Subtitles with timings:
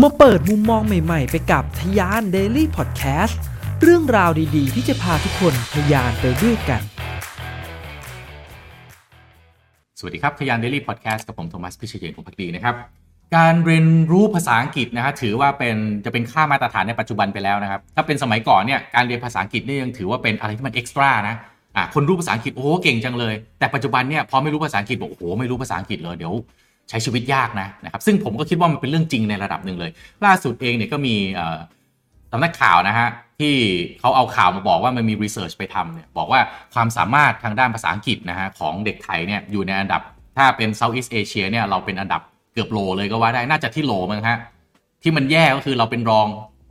[0.00, 3.40] มาเปิดมุมมองใหม่ ๆ ไปกับทยาน Daily Podcast
[3.82, 6.82] เรื่องราวดีๆ ที่จะพาทุกคนทยานไปด้วยกัน
[9.98, 12.74] สวัสดีครับทยาน Daily Podcast กับผมโทมัสพิเชยนพงพักดีนะครับ
[13.36, 21.36] การเรียนรู้ภาษาอังกฤษนะฮะถือว่าเป็นจะเป็นค่ามาตรฐานในปัจจุบันไปแล้วนะครับ ถ้าเป็นสมัยก่อนเนี่ยการเรียนภาษาอังกฤษนี่ยังถือว่าเป็นอะไรที่มันเอ็กซ์ตร้านะ
[21.76, 26.34] อ่าคนรู้ภาษาอังกฤษโอ้เก่งจังเลย แต่ปัจจุบันเนี่ยพอไม่รู้ภาษาอังกฤษบอกโอ้โหไม่รู้ภาษาอังกฤษเลยเดี๋ยว
[26.88, 29.90] ใช้ชีวิตยากนะนะครับซึ่งผมก็คิดว่ามันเป็นเรื่องจริงในระดับหนึ่งเลย
[30.24, 31.58] ล่าสุดเองเนี่ยก็มีเอ่อ
[32.32, 33.08] สำนักข่าวนะฮะ
[33.40, 33.54] ที่
[34.00, 36.40] เขาเอาข่าวมาบอกว่ามันมี research ไปทำเนี่ยบอกว่า
[36.74, 40.02] ความสามารถทางด้านภาษาอังกฤษนะฮะของเด็กไทยเนี่ยอยู่ในอันดับ
[40.36, 42.20] ถ้าเป็น Southeast Asia เนี่ยเราเป็นอันดับ
[42.52, 44.38] เกือบโลเลยก็ว่าได้น่าจะที่โลมั้งฮะ
[45.02, 46.26] ที่มันแย่ก็คือเราเป็นรอง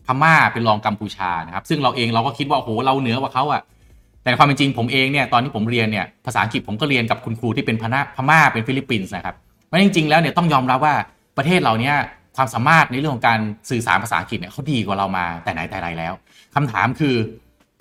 [0.06, 3.62] พม่าเป็นรองกัมพูชานะครับซึ่งเราเองเราก็คิดว่าโอ้โหเราเหนือกว่าเขาอะ
[4.24, 9.36] แต่ความเป็นจริงผมเองเนี่ยตอนที่ผมเรียนเนี่ยภาษาอังกฤษผมก็เรียนกับคุณครูที่เป็นพม่าพม่าเป็นฟิลิปปินส์นะครับ
[9.72, 10.96] เพราะจริง ๆ แล้วเนี่ยต้องยอมรับว่า
[11.38, 11.96] ประเทศเราเนี่ย
[12.38, 13.40] ความสามารถในเรื่องของการ
[13.70, 16.14] สื่อสารภาษาอังกฤษเนี่ยเขาดีกว่าเรามาแต่ไหนแต่ไรแล้ว
[16.56, 17.16] คำถามคือ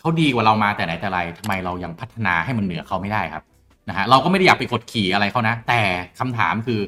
[0.01, 3.45] เขาดีกว่าเรามาแต่ไหนแต่ไรทำไมเรายังพัฒนาให้มันเหนือเขาไม่ได้ครับ
[3.89, 5.81] นะฮะเราก็ไม่ได้อยากไปกดขี่อะไรเขานะ แต่
[6.19, 6.81] คำถามคือ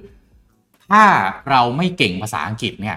[0.91, 1.03] ถ้า
[1.51, 2.97] เราไม่เก่งภาษาอังกฤษเนี่ย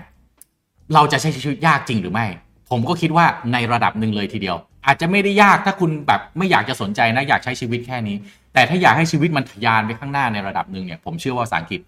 [0.94, 2.26] เราจะใช้ชีวิตยากจริงหรือไม่
[2.70, 8.16] ผมก็คิดว่าในระดับหนึ่งเลยทีเดียว อาจจะไม่ได้ยากถ้าคุณแบบไม่อยากจะสนใจนะอยากใช้ชีวิตแค่นี้
[8.54, 11.82] แต่ถ้าอยากให้ชีวิตมันทะยานไปข้างหน้าในระดับหนึ่งเนี่ยผมเชื่อว่าภาษาอังกฤษ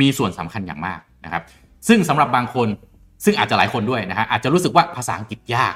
[0.00, 1.42] มีส่วนสำคัญอย่างมากนะครับ
[1.88, 2.68] ซึ่งสำหรับบางคน
[3.24, 5.74] ซึ่งอาจจะหลายคนด้วยนะฮะอาจจะรู้สึกว่าภาษาอังกฤษยาก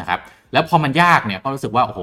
[0.00, 0.20] นะครับ
[0.52, 2.00] แล้วพอมันยากเนี่ยก็รู้สึกว่าโอ้โห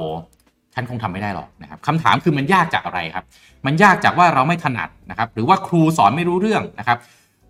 [0.73, 3.25] ฉันคงทำไม่ได้หรอกนะครับคำถามคือมันยากจากอะไรครับ
[3.65, 6.97] มันยากจากว่าเราไม่ถนัดนะครับหรือว่าครูสอนไม่รู้เรื่องนะครับ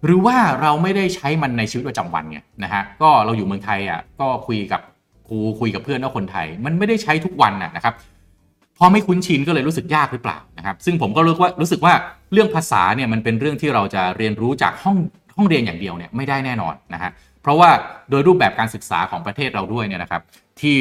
[0.05, 4.81] หรือว่าเราไม่ได้ใช้มันในชีวิตประจำวันไงนะฮะก็เราอยู่เมืองไทยอะก็คุยกับ
[5.27, 7.95] ครูคุยกับเพื่อนว่าคนไทย มันไม่ได้ใช้ทุกวันนะครับ
[8.79, 11.93] พอไม่คุ้นชินก็เลยรู้สึกยากหรือเปล่านะครับ ซึ่งผมก็รู้ว่ารู้สึกว่า
[12.33, 14.97] เรื่องภาษาเนี่ยมันเป็นเรื่องที่เราจะเรียนรู้จากห้อง
[15.37, 17.11] ห้องเรียนอย่างเดียวเนี่ยไม่ได้แน่นอนนะฮะ
[17.41, 17.69] เพราะว่า
[18.09, 20.21] โดยรูปแบบการศึกษาของประเทศเราด้วยเนี่ยนะครับ
[20.61, 20.79] ที่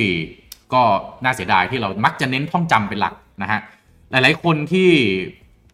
[0.73, 0.83] ก็
[1.25, 3.61] น่าเสียดายที่เรามักจะเน้นท่องจำเป็นหลักนะฮะ
[4.11, 4.89] หลาย ๆ คนที่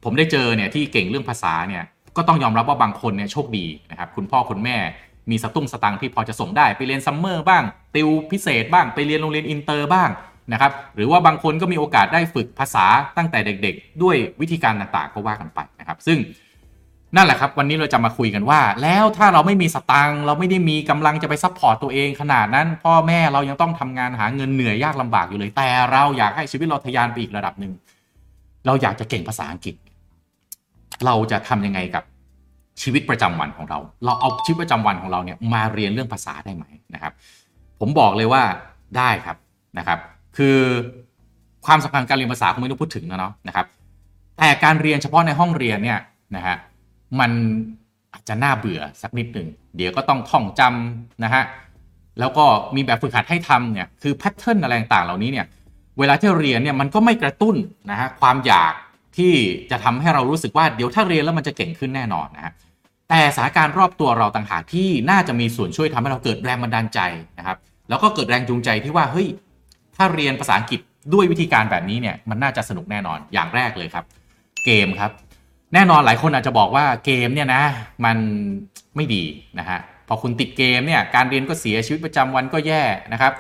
[0.05, 1.83] ผมได้เจอเนี่ยที่เก่งเรื่องภาษาเนี่ย
[2.17, 4.77] ก็ต้องยอมรับว่าบางคนเนี่ยโชคดีนะครับคุณพ่อคุณแม่
[5.31, 10.11] มีสตุ้งสตังที่พอจะส่งได้ไปเรียน summer บ้าง ติวพิเศษบ้างไปเรียนโรงเรียนอินเตอร์บ้าง
[10.53, 16.19] นะครับหรือว่าบางคนก็มีโอกาสได้ฝึกภาษาตั้งแต่เด็กๆ ด้วยวิธีการต่างๆก็ว่ากันไปนะครับ ซึ่ง
[17.17, 27.73] นั่นแหละครับ วันนี้เราจะมาคุยกันว่า แล้วถ้าเราไม่มีสตังเราไม่ได้มีกำลังจะไป support ตัวเองขนาดนั้น พ่อแม่เรายังต้องทำงานหาเงินเหนื่อยยากลำบากอยู่เลย แต่เราอยากให้ชีวิตเราทะยานไปอีกระดับหนึ่ง
[28.67, 29.75] เราอยากจะเก่งภาษาอังกฤษ
[31.07, 32.05] เราจะทำยังไงกับ
[32.83, 37.13] ชีวิตประจำวันของเรา เราเอาชีวิตประจำวันของเราเนี่ยมาเรียนเรื่องภาษาได้ไหมนะครับ
[37.81, 38.43] ผมบอกเลยว่า
[38.97, 39.37] ได้ครับ
[39.79, 39.99] นะครับ
[40.37, 40.57] คือ
[41.67, 43.67] ความสำคัญการเรียนภาษาคงไม่ต้องพูดถึงนะเนาะนะครับ
[44.39, 45.99] แต่การเรียนเฉพาะในห้องเรียนเนี่ย
[46.37, 46.57] นะฮะ
[47.21, 47.31] มัน
[48.13, 51.43] อาจจะน่าเบื่อสักนิดหนึ่งเดี๋ยวก็ต้องท่องจำนะฮะ
[52.21, 52.45] แล้วก็
[52.75, 55.47] มีแบบฝึกหัดให้ทำเนี่ยคือแพทเทิร์นอะไรต่างๆเหล่านี้เนี่ย
[55.99, 57.57] เวลาที่เรียนเนี่ยมันก็ไม่กระตุ้น
[57.91, 58.75] นะฮะความอยาก
[59.17, 59.33] ที่
[59.71, 62.53] จะทำให้เรารู้สึกว่าเดี๋ยวถ้าเรียนแล้วมันจะเก่งขึ้นแน่นอนนะฮะ
[63.09, 67.01] แต่สถานการณ์รอบตัวเราต่างหากที่น่าจะมีส่วนช่วยทำให้เราเกิดแรงบันดาลใจ
[67.39, 67.57] นะครับ
[67.89, 69.29] แล้วก็เกิดแรงจูงใจที่ว่าเฮ้ย
[69.97, 70.81] ถ้าเรียนภาษาอังกฤษ
[71.15, 74.05] ด้วยวิธีการแบบนี้เนี่ยมันน่าจะสนุกแน่นอนอย่างแรกเลยครับ
[74.65, 75.11] เกมครับ
[75.75, 77.63] แน่นอนหลายคนอาจจะบอกว่าเกมเนี่ยนะ
[78.05, 78.17] มัน
[78.97, 79.25] ไม่ดี
[79.59, 83.33] นะฮะพอคุณติดเกมเนี่ยการเรียนก็เสียชีวิตประจำวันก็แย่นะครับ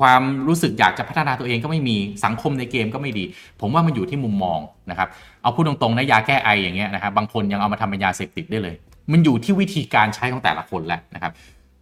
[0.00, 3.24] ความรู้สึกอยากจะพัฒนาตัวเองก็ไม่มีสังคมในเกมก็ไม่ดี
[3.60, 4.58] ผมว่ามันอยู่ที่มุมมอง
[4.90, 5.08] นะครับ
[5.42, 8.74] เอาพูดตรงๆนะยาแก้ไออย่างเงี้ยนะครับบางคนยังเอามาทำเป็นยาเสพติดได้เลย
[9.12, 11.32] มันอยู่ที่วิธีการใช้ของแต่ละคนแหละนะครับ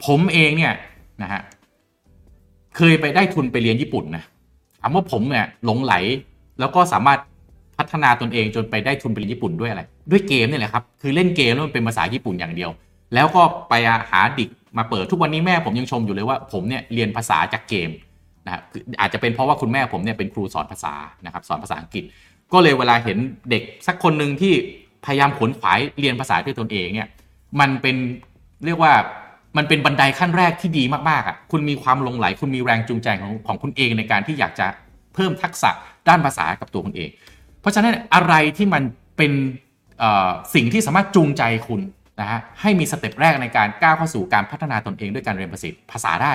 [0.06, 0.72] ผมเองเนี่ย
[1.22, 1.40] นะฮะ
[2.76, 4.24] เคยไปได้ทุนไปเรียนญี่ปุ่นนะ
[4.80, 5.94] ถามว่าผมเนี่ยหลงไหล
[6.60, 7.18] แล้วก็สามารถ
[7.78, 12.70] พัฒนาตนเองจนไปได้ทุนไปเรียนญี่ปุ่นด้วยอะไร ด้วยเกมนี่แหละครับคือเล่นเกมแล้วมันเป็นภาษาญี่ปุ่นอย่างเดียว
[13.14, 13.74] แล้วก็ไป
[14.10, 17.90] หาดิกมาเปิดทุกวันนี้แม่ผมยังชมอยู่เลยว่า ผมเนี่ยเรียนภาษาจากเกม
[18.48, 18.62] นะ
[19.00, 20.94] อาจจะเป็นเพราะว่าคุณแม่ผมเนี่ยเป็นครูสอนภาษา
[21.24, 22.04] นะครับสอนภาษาอังกฤษ
[22.52, 23.18] ก็เลยเวลาเห็น
[23.50, 24.52] เด็กสักคนหนึ่งที่
[25.04, 27.08] พยายามขนขวายเรียนภาษาด้วยตนเองเนี่ย
[27.60, 27.96] มันเป็น
[28.66, 28.92] เรียกว่า
[29.56, 34.66] มันเป็นบันไดขั้นแรกที่ดีมากๆอะคุณมีความลงไหล คุณมีแรงจูงใจของของคุณเองในการที่อยากจะ
[35.14, 35.70] เพิ่มทักษะ
[36.08, 37.10] ด้านภาษากับตัวคุณเอง
[37.60, 38.82] เพราะฉะนั้นอะไรที่มัน
[39.16, 39.32] เป็น
[40.54, 41.80] สิ่งที่สามารถจูงใจคุณ
[42.20, 45.50] นะฮะให้มีสเต็ปแรกในการก้าวเข้าสู่การพัฒนาตนเองด้วยการเรียน
[45.92, 46.32] ภาษาได้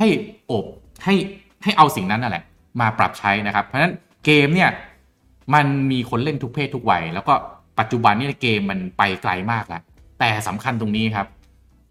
[0.00, 0.08] ให้
[0.50, 0.64] อบ
[1.04, 1.14] ให้
[1.64, 2.44] ให้เอาสิ่งนั้นนั่นแหละ
[2.80, 3.94] มาปรับใช้นะครับ เพราะฉะนั้น
[4.24, 4.70] เกมเนี่ย
[5.54, 7.34] มันมีคนเล่นทุกเพศทุกวัยแล้วก็
[7.78, 9.82] ปัจจุบันนี่เกมมันไปไกลมากแล้ว
[10.18, 11.26] แต่สำคัญตรงนี้ครับ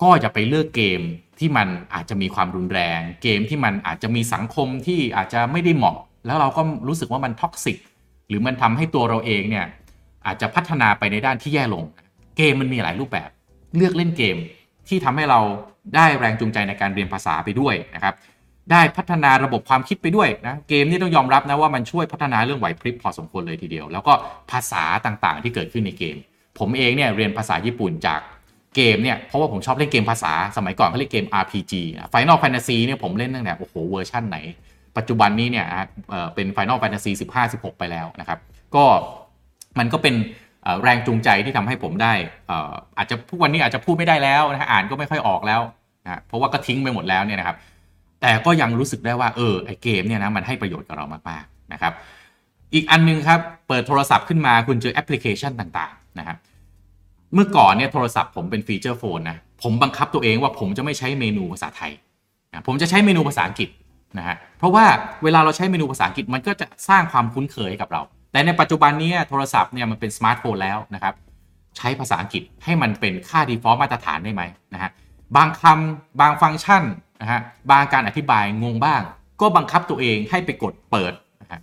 [0.04, 1.02] ก็จะไปเลือกเกม
[1.40, 7.78] ที่มันอาจจะมีความรุนแรง เกมที่มันอาจจะมีสังคมที่อาจจะไม่ได้เหมาะ แล้วเราก็รู้สึกว่ามัน toxic
[8.28, 9.66] หรือมันทำให้ตัวเราเองเนี่ย
[10.26, 11.84] อาจจะพัฒนาไปในด้านที่แย่ลง
[12.38, 13.30] เกมมันมีหลายรูปแบบ
[13.76, 14.38] เลือกเล่นเกม
[14.89, 15.39] ที่ทำให้เรา
[15.95, 18.13] ได้แรงจูงใจในการเรียนภาษาไปด้วยนะครับ
[18.71, 24.13] ได้พัฒนาระบบความคิดไปด้วยนะ เกมนี่ต้องยอมรับนะว่ามันช่วยพัฒนาเรื่องไหวพริบพอสมควรเลยทีเดียว แล้วก็
[24.51, 26.15] ภาษาต่างๆ ที่เกิดขึ้นในเกม
[26.59, 28.19] ผมเองเนี่ยเรียนภาษาญี่ปุ่นจาก
[28.75, 31.74] เกมเนี่ยเพราะว่าผมชอบเล่นเกมภาษาสมัยก่อนเขาเรียกเกม RPG
[32.13, 34.38] Final Fantasy เนี่ยผมเล่นตั้งแต่โอ้โหเวอร์ชันไหน
[34.97, 35.65] ปัจจุบันนี้เนี่ย
[36.36, 38.39] เป็น Final Fantasy 15 16 ไปแล้วนะครับ
[38.75, 38.86] ก็
[39.80, 40.15] มันก็เป็น
[40.84, 42.14] แรงจูงใจที่ทำให้ผมได้
[42.98, 45.62] อาจจะทุกวันนี้อาจจะพูดไม่ได้แล้วนะฮะอ่านก็ไม่ค่อยออกแล้ว
[46.06, 47.58] นะเพราะว่าก็ทิ้งไปหมดแล้วเนี่ยนะครับ
[48.22, 51.94] แต่ก็ยังรู้สึกได้ว่าเออไอเกมเนี่ยนะมันให้ประโยชน์กับเรามากๆนะครับ
[52.74, 56.38] อีกอันนึงครับเปิดโทรศัพท์ขึ้นมาคุณเจอแอปพลิเคชันต่างๆนะครับ
[57.34, 61.92] เมื่อก่อนเนี่ยโทรศัพท์ผมเป็น feature phone นะผมบังคับตัวเองว่าผมจะไม่ใช้เมนูภาษาไทย
[62.52, 63.70] นะผมจะใช้เมนูภาษาอังกฤษ
[64.18, 64.86] นะฮะเพราะว่า
[65.24, 71.14] เวลาเราใช้เมนูภาษาอังกฤษมันก็จะสร้างความคุ้นเคยกับเรา แต่ในปัจจุบันนี้โทรศัพท์เนี่ยมันเป็นสมาร์ทโฟนแล้วนะครับ
[71.78, 74.44] ใช้ภาษาอังกฤษให้มันเป็นค่า default มาตรฐานได้ไหม
[74.74, 74.92] นะฮะ
[75.36, 76.84] บางคำบางฟังก์ชัน
[77.22, 77.42] นะฮะ
[77.72, 79.02] บางการอธิบายงงบ้าง
[79.42, 81.60] ก็บังคับตัวเองให้ไปกดเปิดนะฮะ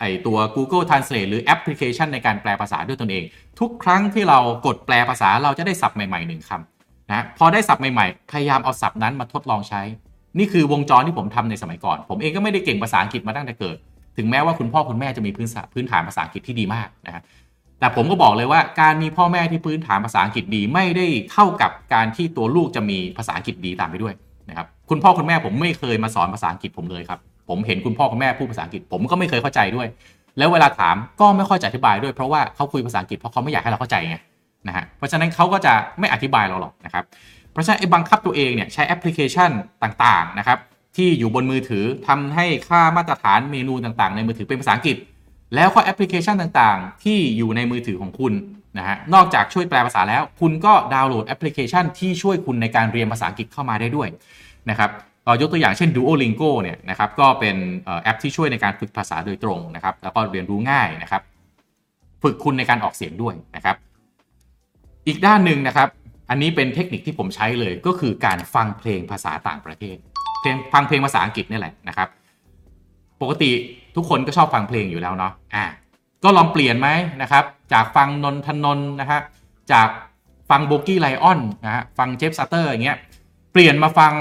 [0.00, 3.24] ไอตัว Google Translate หรือแอปพลิเคชันในการแปลภาษาด้วยตนเอง
[3.60, 9.82] ทุกครั้งที่เรากดแปลภาษาเราจะได้ศัพท์ใหม่ๆหนึ่งคำนะพอได้ศัพท์ใหม่ๆ พยายามเอาศัพท์นั้นมาทดลองใช้
[10.38, 13.76] นี่คือวงจรที่ผมทำในสมัยก่อน ผมเองก็ไม่ได้เก่งภาษาอังกฤษมาตั้งแต่เกิด
[14.20, 17.22] ถึงแม้ว่าคุณพ่อคุณแม่จะมีพื้นพื้นฐานภาษาอังกฤษที่ดีมากนะฮะ
[17.80, 24.14] แต่ผมก็บอกเลยว่าการมีพ่อแม่ที่พื้นฐานภาษาอังกฤษดีไม่ได้เท่ากับการที่ตัวลูกจะมีภาษาอังกฤษดีตามไปด้วย
[24.48, 27.18] นะครับคุณพ่อคุณแม่ผมไม่เคยมาสอนภาษาอังกฤษผมเลยครับ
[27.48, 29.86] ผมเห็นคุณพ่อคุณแม่พูดภาษาอังกฤษผมก็ไม่เคยเข้าใจด้วย
[30.38, 34.16] แล้วเวลาถามก็ไม่ค่อยจะอธิบายด้วยเพราะว่าเขาคุยภาษาอังกฤษเพราะเขาไม่อยากให้เราเข้าใจไง
[34.68, 37.04] นะฮะเพราะฉะนั้นเขาก็จะไม่อธิบายเราหรอกนะครับ
[37.52, 39.50] เพราะฉะนั้นไอ้บังคับตัวเองเนี่ยใช้แอปพลิเคชัน
[39.82, 40.58] ต่างๆนะครับ
[40.96, 44.96] ที่อยู่บนมือถือทำให้ค่ามาตรฐานเมนูต่างๆ ในมือถือเป็นภาษาอังกฤษ
[45.54, 48.32] แล้วก็แอปพลิเคชันต่างๆ ที่อยู่ในมือถือของคุณ
[48.78, 54.08] นะฮะนอกจากช่วยแปลภาษาแล้ว คุณก็ดาวน์โหลดแอปพลิเคชันที่ช่วยคุณในการเรียนภาษาอังกฤษเข้ามาได้ด้วย
[54.70, 54.90] นะครับ
[55.40, 57.56] ยกตัวอย่างเช่น Duolingo เนี่ยนะครับก็เป็น
[58.02, 61.22] แอปที่ช่วยในการฝึกภาษาโดยตรงนะครับแล้วก็เรียนรู้ง่ายนะครับ
[62.22, 63.76] ฝึกคุณในการออกเสียงด้วยนะครับ
[65.06, 65.88] อีกด้านหนึ่งนะครับ
[66.30, 69.96] อันนี้เป็นเทคนิคที่ผมใช้เลยก็คือการฟังเพลงภาษาต่างประเทศ
[70.40, 72.08] เพลงฟังเพลงภาษาอังกฤษนี่แหละนะครับ
[73.20, 73.50] ปกติ
[73.96, 75.64] ทุกคนก็ชอบฟังเพลงอยู่แล้วเนาะอ่า
[76.24, 76.88] ก็ลองเปลี่ยนไหม
[77.22, 79.20] นะครับ จากฟังนนทนนนะฮะ
[79.72, 79.88] จาก
[80.50, 82.98] ฟังโบกี้ไลออนนะฮะฟังเจฟซัตเตอร์อย่างเงี้ย
[83.52, 84.12] เปลี่ยนมาฟัง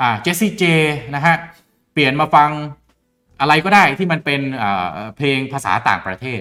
[0.00, 0.64] อ่าเจสซี่เจ
[1.14, 1.36] นะฮะ
[1.92, 2.50] เปลี่ยนมาฟัง
[3.40, 4.40] อะไรก็ได้ที่มันเป็น
[5.16, 6.40] เพลงภาษาต่างประเทศ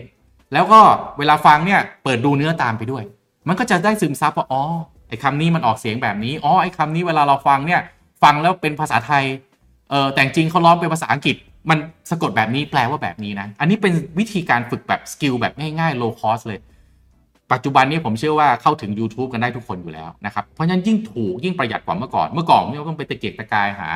[0.54, 0.82] แล้วก็
[1.18, 3.04] เวลาฟังเนี่ยเปิดดูเนื้อตามไปด้วย
[3.48, 4.64] มันก็จะได้ซึมซับว่าอ๋อ
[5.08, 7.82] ไอ้คำนี้มันออกเสียงแบบนี้อ๋อไอ้คำนี้เวลาเราฟังเนี่ย
[8.24, 9.26] ฟังแล้วเป็นภาษาไทย
[9.90, 11.36] เออแต่จริงเขาร้องเป็นภาษาอังกฤษ
[11.70, 11.78] มัน
[12.10, 16.60] สะกดแบบนี้แปลว่าแบบนี้นะ อันนี้เป็นวิธีการฝึกแบบ skill แบบง่ายๆ low cost เลย
[17.52, 23.90] ปัจจุบันนี้ผมเชื่อว่าเข้าถึง YouTube กันได้ทุกคนอยู่แล้วนะครับ เพราะฉะนั้นยิ่งถูกยิ่งประหยัดกว่าเมื่อก่อน เมื่อก่อนเนี่ต้องไปตะเกียกตะกายหา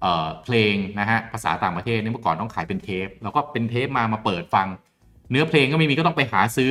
[0.00, 4.68] เอ่อเพลงนะฮะภาษาต่างประเทศเนี่ยเมื่อก่อนต้องขายเป็นเทป แล้วก็เป็นเทปมามาเปิดฟัง
[5.30, 6.70] เนื้อเพลงก็ไม่มีก็ต้องไปหาซื้อ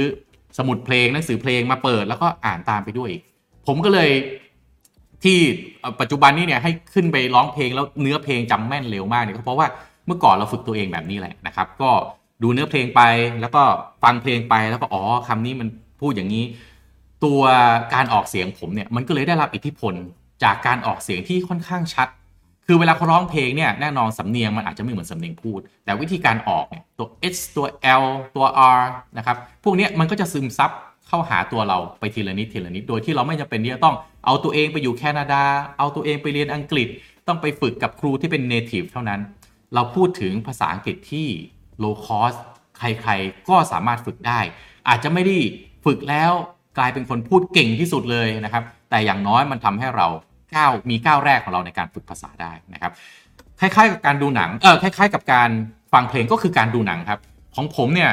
[0.58, 3.12] สมุดเพลงหนังสือเพลงมาเปิด แล้วก็อ่านตามไปด้วย
[3.68, 4.12] ผมก็เลย
[5.24, 5.38] ที่
[6.00, 9.68] ปัจจุบันนี้เนี่ยให้ขึ้นไปร้องเพลงแล้วเนื้อเพลงจำแม่นเร็วมากเนี่ยก็เพราะว่า
[10.06, 11.90] เมื่อก่อนเราฝึกตัวเองแบบนี้แหละนะครับ ก็
[12.44, 13.02] ดูเนื้อเพลงไป
[13.42, 13.64] แล้วก็
[14.04, 15.68] ฟังเพลงไปแล้วก็อ๋อคำนี้มัน
[16.02, 16.46] พูดอย่างนี้
[17.26, 17.42] ตัว
[17.94, 19.94] การออกเสียงผมเนี่ยมันก็เลยได้รับอิทธิพล
[20.44, 22.08] จากการออกเสียงที่ค่อนข้างชัด
[22.68, 27.68] คือเวลาเขาร้องเพลงเนี่ยแน่นอนสำเนียงมันอาจจะไม่เหมือนสำเนียงพูด แต่วิธีการออกเนี่ยตัว H ตัว
[28.02, 28.04] L
[28.36, 28.46] ตัว
[28.78, 28.82] R
[29.18, 30.72] นะครับพวกนี้มันก็จะซึมซับ
[31.12, 35.44] เข้าหาตัวเราไปทีละนิดทีละนิด โดยที่เราไม่จำเป็นที่จะต้องเอาตัวเองไปอยู่แคนาดา
[35.78, 36.88] เอาตัวเองไปเรียนอังกฤษ
[37.28, 39.22] ต้องไปฝึกกับครูที่เป็น native เท่านั้น
[39.74, 41.28] เราพูดถึงภาษาอังกฤษที่
[41.84, 42.38] low cost
[42.78, 44.40] ใครๆ ก็สามารถฝึกได้
[44.88, 45.38] อาจจะไม่ได้
[45.86, 46.32] ฝึกแล้ว
[46.78, 50.08] กลายเป็นคนพูดเก่งที่สุดเลยนะครับ แต่อย่างน้อยมันทำให้เรา
[50.56, 52.92] ก้าวมีก้าวแรกของเราในการฝึกภาษาได้นะครับ
[53.60, 55.50] คล้ายๆ กับการดูหนัง เออคล้าย ๆ กับการ
[55.94, 57.20] ฟังเพลงก็คือการดูหนังครับ
[57.56, 58.12] ของผมเนี่ย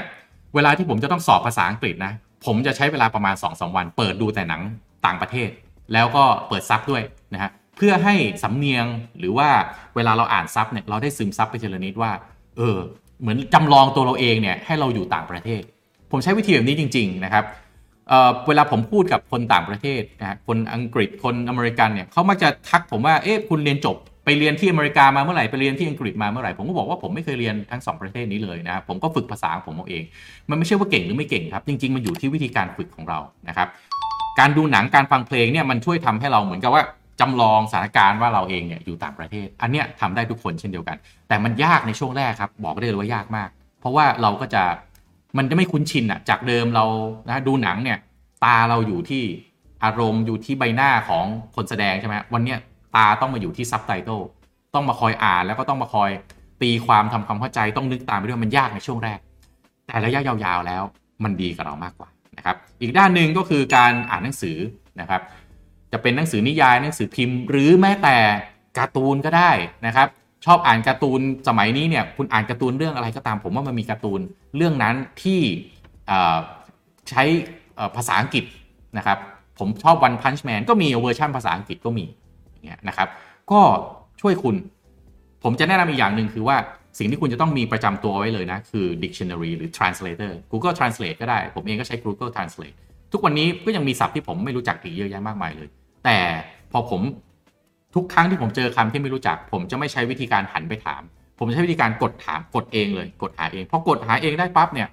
[0.54, 2.12] เวลาที่ผมจะต้องสอบภาษาอังกฤษนะ
[2.46, 4.62] ผมจะใช้เวลาประมาณ2อสวัน เปิดดูแต่หนัง
[5.06, 5.48] ต่างประเทศ
[5.92, 7.02] แล้วก็เปิดซับด้วย
[7.34, 8.86] นะฮะเพื่อให้สำเนียง
[9.18, 9.48] หรือว่า
[9.94, 12.12] เวลาเราอ่านซับเนี่ยเราได้ซึมซับไปทีละนิดว่า
[12.56, 12.76] เออ
[13.20, 15.62] เหมือนจำลองตัวเราเองเนี่ยให้เราอยู่ต่างประเทศ
[16.10, 17.44] ผมใช้วิธีแบบนี้จริง ๆ นะครับ
[18.08, 23.96] เเวลาผมพูดกับคนต่างประเทศนะคนอังกฤษคนอเมริกันเนี่ยเขามักจะทักผมว่าเอ๊ะคุณเรียนจบ
[24.28, 30.04] ไปเรียนที่อเมริกามาเมื่อไหร่ไปเรียนที่อังกฤษมาเมื่อไหร่ผมก็บอกว่าผมไม่เคยเรียนทั้ง 2 ประเทศนี้เลยนะผมก็ฝึกภาษาของผมเอง
[30.50, 33.18] มันไม่ใช่ว่าเก่งหรือไม่เก่งครับ จริง ๆ มันอยู่ที่วิธีการฝึกของเรา
[33.48, 33.68] นะครับ
[34.38, 36.82] การดูหนังการฟังเพลงเนี่ยมันช่วยทำให้เราเหมือนกับว่า
[37.20, 40.96] จำลองสถานการณ์ว่าเราเองเนี่ยอยู่ต่างประเทศ อันเนี้ยทำได้ทุกคนเช่นเดียวกัน
[41.28, 43.48] แต่มันยากในช่วงแรกครับ บอกได้เลยว่ายากมาก
[43.80, 44.62] เพราะว่าเราก็จะ
[45.38, 46.84] มันจะไม่คุ้นชินอะจากเดิมเรา
[47.28, 47.98] นะดูหนังเนี่ย
[48.44, 49.22] ตาเราอยู่ที่
[49.84, 52.58] อารมณ์อยู่ที่ใบหน้าของคนแสดงใช่ไหมวันเนี้ย
[52.98, 54.20] ตาต้องมาอยู่ที่ซับไตเติล
[54.74, 56.10] ต้องมาคอยอ่านแล้วก็ต้องมาคอย
[56.62, 59.18] ตีความทำความเข้าใจต้องนึกตามไปด้วยมันยากในช่วงแรก
[59.86, 60.82] แต่ระยะยาวๆแล้ว
[61.24, 64.56] มันดีกับเรามากกว่านะครับอีกด้านหนึ่งก็คือการอ่านหนังสือ
[65.00, 65.22] นะครับ
[65.92, 68.16] จะเป็นหนังสือนิยายหนังสือพิมพ์ หรือแม้แต่
[68.78, 69.50] การ์ตูนก็ได้
[69.86, 70.08] นะครับ
[70.46, 74.20] ชอบอ่านการ์ตูนสมัยนี้เนี่ยคุณอ่านการ์ตูนเรื่องอะไรก็ตาม ผมว่ามันมีการ์ตูน
[74.56, 75.40] เรื่องนั้นที่
[77.10, 77.22] ใช้
[77.96, 78.44] ภาษาอังกฤษ
[78.98, 79.18] นะครับ
[79.58, 82.06] ผมชอบ One Punch Man ก็มีเวอร์ชันภาษาอังกฤษก็มี
[82.64, 83.08] เงี้ยนะครับ
[83.50, 83.60] ก็
[84.20, 84.56] ช่วยคุณ
[85.44, 86.56] ผมจะแนะนำอีกอย่างหนึ่งคือว่า
[86.98, 92.76] สิ่งที่คุณจะต้องมีประจำตัวไว้เลยนะ คือ dictionary หรือ translator Google Translate ก็ได้ ผมเองก็ใช้ Google Translate
[93.12, 95.68] ทุกวันนี้ก็ยังมีศัพท์ที่ผมไม่รู้จักอีกเยอะแยะมากมายเลย
[96.04, 96.18] แต่
[96.72, 97.00] พอผม
[97.94, 101.02] ทุกครั้งที่ผมเจอคำที่ไม่รู้จัก ผมจะไม่ใช้วิธีการหันไปถาม
[101.38, 104.88] ผมใช้วิธีการกดถามกดเองเลย กดหาเองพอกดหาเองได้ปั๊บเนี่ย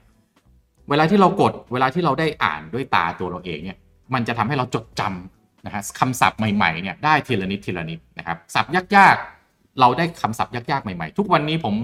[0.90, 3.78] เวลาที่เรากดเวลาที่เราได้อ่านด้วยตาตัวเราเองเนี่ย
[4.14, 11.76] มันจะทำให้เราจดจำ นะฮะคำศัพท์ใหม่ๆเนี่ยได้ทีละนิดทีละนิดนะครับศัพท์ยากๆ เราได้คำศัพท์ยากๆใหม่ๆ ทุกวันนี้ผม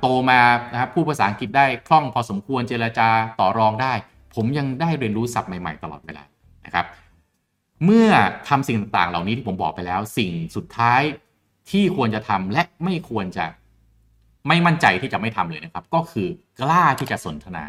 [0.00, 0.40] โตมา
[0.72, 3.08] นะครับพูดภาษาอังกฤษได้คล่องพอสมควรเจรจา
[3.40, 3.92] ต่อรองได้
[4.34, 6.24] ผมยังได้เรียนรู้ศัพท์ใหม่ๆ ตลอดเวลา
[6.66, 6.86] นะครับ
[7.84, 8.08] เมื่อ
[8.48, 11.02] ทำสิ่งต่างๆ เหล่านี้ที่ผมบอกไปแล้ว สิ่งสุดท้าย
[11.70, 13.46] ที่ควรจะทำและไม่ควรจะ
[14.48, 16.28] ไม่มั่นใจที่จะไม่ทำเลยนะครับ ก็คือ
[16.60, 17.64] กล้าที่จะสนทนา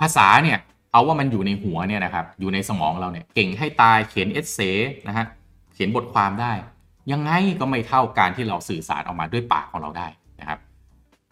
[0.00, 0.58] ภาษาเนี่ย
[0.92, 4.58] เอาว่ามันอยู่ในหัวเนี่ยนะครับอยู่ในสมองเราเนี่ยเก่งให้ตายเขียนเอเซ
[5.08, 5.26] นะฮะ
[5.74, 6.52] เขียนบทความได้
[7.12, 7.30] ยังไง
[7.60, 10.08] ก็ไม่เท่าการที่เราสื่อสารออกมาด้วยปากของเราได้
[10.40, 10.58] นะครับ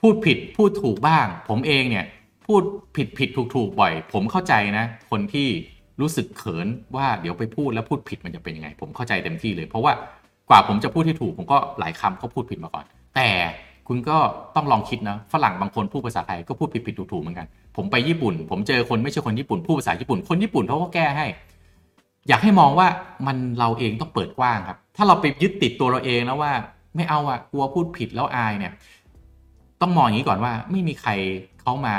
[0.01, 2.05] พูดผิดพูดถูกบ้าง ผมเองเนี่ย
[2.47, 2.63] พูด
[2.97, 5.49] ผิดผิดถูกถูกบ่อย ผมเข้าใจนะ คนที่
[6.01, 9.93] รู้สึกเขินว่าเดี๋ยวไปพูดแล้วพูดผิดมันจะเป็นยังไง ผมเข้าใจเต็มที่เลย เพราะว่า
[10.51, 12.85] กว่าผมจะพูดที่ถูกผมก็หลายคำก็พูดผิดมาก่อน
[13.17, 13.29] แต่
[13.89, 14.17] คุณก็
[14.57, 21.27] ต้องลองคิดนะฝรั่งบางคนพูดภาษาไทยก็พูดผิดผิดถูกถูกเหมือนกัน ผมไปญี่ปุ่น ผมเจอคนไม่ใช่คนญี่ปุ่นพูดภาษาญี่ปุ่น คนญี่ปุ่นเขาก็แก้ให้
[22.29, 22.89] อยากให้มองว่า
[23.27, 26.53] มันเราเองต้องเปิดกว้างครับ ถ้าเราไปยึดติดตัวเราเองแล้วว่า
[26.97, 28.73] ไม่เอาอะกลัวพูดผิดแล้วอายเนี่ย
[29.81, 31.11] ต้องมองอย่างนี้ก่อนว่าไม่มีใคร
[31.61, 31.97] เขามา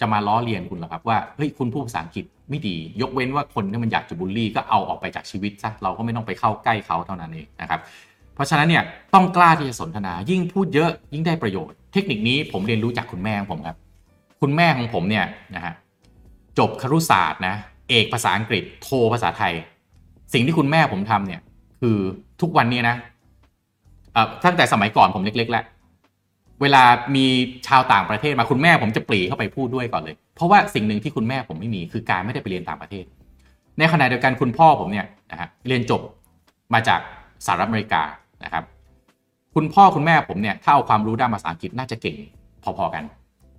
[0.00, 7.80] จะมาล้อเลียนคุณหรอกครับว่าเฮ้ยคุณพูดภาษาอังกฤษไม่ดี ยกเว้นว่าคนที่มันอยากจะบูลลี่ก็เอาออกไปจากชีวิตซะเราก็ไม่ต้องไปเข้าใกล้เขาเท่านั้นเองนะครับ
[8.42, 8.84] ราะฉะนั้นเนี่ย
[9.14, 13.76] ต้องกล้าที่จะสนทนา ยิ่งพูดเยอะยิ่งได้ประโยชน์ เทคนิคนี้ผมเรียนรู้จากคุณแม่ของผมครับ
[14.40, 15.74] คุณแม่ของผมเนี่ยนะฮะ
[16.58, 17.54] จบครุศาสตร์นะ
[17.88, 19.54] เอกภาษาอังกฤษโทภาษาไทย
[20.32, 21.40] สิ่งที่คุณแม่ผมทำเนี่ย
[21.80, 21.96] คือ
[22.40, 22.96] ทุกวันนี้นะ
[24.44, 25.64] ตั้งแต่สมัยก่อนผมเล็ก ๆ แล้ว
[26.62, 26.82] เวลา
[27.16, 27.26] มี
[27.68, 33.04] ชาวต่างประเทศมาคุณแม่ผมจะปรีเข้าไปพูดด้วยก่อนเลย เพราะว่าสิ่งหนึ่งที่คุณแม่ผมไม่มีคือการไม่ได้ไปเรียนต่างประเทศ
[33.78, 36.00] ในขณะเดียวกันคุณพ่อผมเนี่ยนะฮะเรียนจบ
[36.74, 37.00] มาจาก
[37.46, 38.02] สหรัฐอเมริกา
[38.44, 38.64] นะครับ
[39.54, 42.16] คุณพ่อคุณแม่ผมเนี่ยถ้าเอาความรู้ด้านภาษาอังกฤษน่าจะเก่ง
[42.64, 43.04] พอๆกัน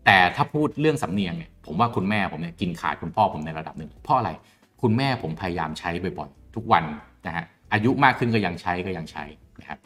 [0.05, 4.29] แต่ถ้าพูดเรื่องสำเนียงเนี่ยผมว่าคุณแม่ผมเนี่ยกินขาดคุณพ่อผมในระดับหนึ่งเพราะอะไร
[4.81, 6.83] คุณแม่ผมพยายามใช้บ่อยๆทุกวัน
[7.27, 9.23] นะฮะอายุมากขึ้นก็ยังใช้ก็ยังใช้
[9.61, 9.79] นะครับ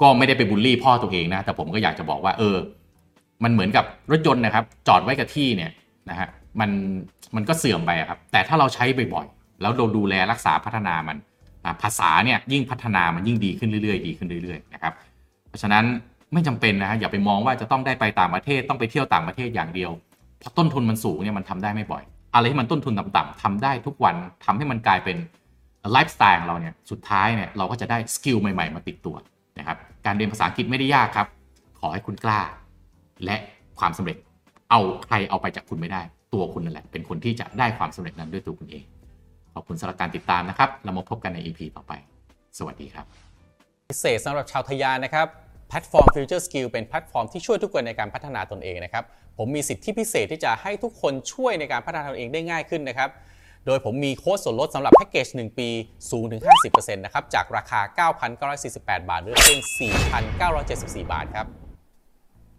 [0.00, 2.56] ก็ไม่ได้ไปบูลลี่พ่อตัวเองนะแต่ผมก็อยากจะบอกว่าเออ
[3.44, 5.70] มันเหมือนกับรถยนต์นะครับ จอดไว้กับที่เนี่ย
[6.10, 6.28] นะฮะ
[6.60, 6.70] มัน
[7.36, 11.16] มันก็เสื่อมไปครับ แต่ถ้าเราใช้บ่อยๆแล้วเราดูแลรักษาพัฒนามัน
[11.82, 14.92] ภาษาเนี่ยยิ่งพัฒนามันยิ่งดีขึ้นเรื่อยๆดีขึ้นเรื่อยๆนะครับ
[15.48, 15.84] เพราะฉะนั้น
[16.32, 19.90] ไม่จำเป็นนะฮะอย่าไปมองว่าจะต้องได้ไปต่างประเทศต้องไปเที่ยวต่างประเทศอย่างเดียว
[20.40, 22.02] เพราะต้นทุนมันสูงเนี่ยมันทำได้ไม่บ่อย
[22.34, 25.16] อะไรที่มันต้นทุนต่ำๆทำได้ทุกวันทำให้มันกลายเป็น
[25.92, 29.16] ไลฟ์สไตล์ของเราเนี่ยสุดท้ายเนี่ยเราก็จะได้สกิลใหม่ๆ มาติดตัว
[29.58, 31.26] นะครับการเรียนภาษาอังกฤษไม่ได้ยากครับ
[31.80, 32.40] ขอให้คุณกล้า
[33.24, 33.36] และ
[33.78, 34.16] ความสำเร็จ
[34.70, 36.02] เอาใครเอาไปจากคุณไม่ได้
[36.34, 38.84] ตัวคุณนั่นแหละ เป็นคนที่จะได้ความสำเร็จนั้นด้วยตัวคุณเอง
[39.54, 41.92] ขอบคุณสำหรับการติดตามนะครับ เรามาพบกันใน EP ต่อไป
[42.58, 43.06] สวัสดีครับ
[43.90, 45.26] พิเศษสำหรับชาวทะยานนะครับ
[45.68, 49.04] แพลตฟอร์ม Future Skill เป็นแพลตฟอร์มที่ช่วยทุกคนในการพัฒนาตนเองนะครับ
[49.38, 53.08] ผมมีสิทธิพิเศษที่จะให้ทุกคนช่วยในการพัฒนาตนเองได้ง่ายขึ้นนะครับ
[53.66, 55.68] โดยผมมีโค้ดส่วนลดสำหรับแพ็กเกจ 1 ปี
[56.10, 58.10] สูงถึง 50%นะครับ จากราคา
[58.44, 59.58] 9,948 บาทหรือเป็น
[60.34, 61.46] 4,974 บาทครับ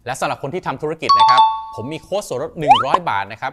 [0.06, 1.42] และสำหรับคนที่ทำธุรกิจนะครับ
[1.76, 3.52] ผมมีโค้ดส่วนลด 100 บาทนะครับ